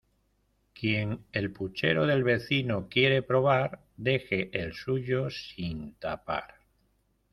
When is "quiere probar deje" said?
2.89-4.49